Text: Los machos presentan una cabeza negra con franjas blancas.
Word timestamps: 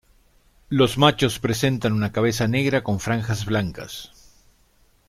Los 0.69 0.97
machos 0.97 1.37
presentan 1.37 1.93
una 1.93 2.11
cabeza 2.11 2.47
negra 2.47 2.83
con 2.83 2.99
franjas 2.99 3.45
blancas. 3.45 4.09